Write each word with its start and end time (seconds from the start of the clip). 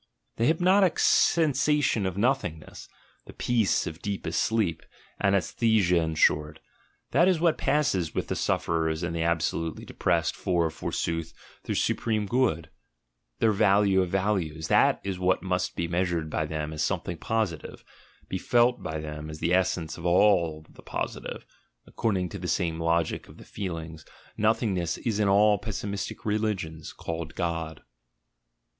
The 0.37 0.45
hypnotic 0.45 0.97
sensation 0.97 2.07
of 2.07 2.17
nothingness, 2.17 2.89
the 3.27 3.33
peace 3.33 3.85
of 3.85 4.01
deepest 4.01 4.41
sleep, 4.41 4.81
anaesthesia 5.23 5.97
in 5.97 6.15
short— 6.15 6.59
that 7.11 7.27
is 7.27 7.39
what 7.39 7.59
passes 7.59 8.15
with 8.15 8.27
the 8.27 8.35
suf 8.35 8.65
ferers 8.65 9.03
and 9.03 9.15
the 9.15 9.21
absolutely 9.21 9.85
depressed 9.85 10.35
for, 10.35 10.71
forsooth, 10.71 11.35
their 11.65 11.75
supreme 11.75 12.25
good, 12.25 12.71
their 13.37 13.51
value 13.51 14.01
of 14.01 14.09
values; 14.09 14.69
that 14.69 14.99
is 15.03 15.19
what 15.19 15.43
must 15.43 15.75
be 15.75 15.87
treasured 15.87 16.31
by 16.31 16.47
them 16.47 16.73
as 16.73 16.81
something 16.81 17.17
positive, 17.17 17.83
be 18.27 18.39
felt 18.39 18.81
by 18.81 18.97
them 18.99 19.29
as 19.29 19.37
the 19.37 19.53
essence 19.53 19.99
of 19.99 20.03
the 20.73 20.81
Positive 20.81 21.45
(according 21.85 22.27
to 22.29 22.39
the 22.39 22.47
same 22.47 22.79
logic 22.79 23.27
of 23.29 23.37
the 23.37 23.45
feelings, 23.45 24.03
nothingness 24.35 24.97
is 24.97 25.19
in 25.19 25.27
all 25.27 25.59
pessimistic 25.59 26.25
religions 26.25 26.91
called 26.91 27.35
God). 27.35 27.83